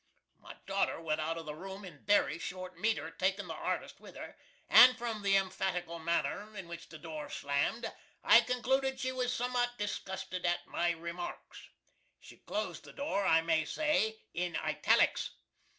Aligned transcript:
My 0.39 0.55
daughter 0.65 0.99
went 0.99 1.21
out 1.21 1.37
of 1.37 1.45
the 1.45 1.53
room 1.53 1.85
in 1.85 2.03
very 2.05 2.39
short 2.39 2.75
meeter, 2.75 3.11
takin' 3.11 3.47
the 3.47 3.53
artist 3.53 3.99
with 3.99 4.15
her, 4.15 4.35
and 4.67 4.97
from 4.97 5.21
the 5.21 5.35
emphatical 5.37 5.99
manner 5.99 6.57
in 6.57 6.67
which 6.67 6.89
the 6.89 6.97
door 6.97 7.29
slam'd, 7.29 7.85
I 8.23 8.41
concluded 8.41 8.99
she 8.99 9.11
was 9.11 9.31
summat 9.31 9.77
disgusted 9.77 10.43
at 10.43 10.65
my 10.65 10.89
remarks. 10.89 11.69
She 12.19 12.37
closed 12.37 12.83
the 12.83 12.93
door, 12.93 13.23
I 13.25 13.41
may 13.41 13.63
say, 13.63 14.23
in 14.33 14.55
ITALICS. 14.55 15.35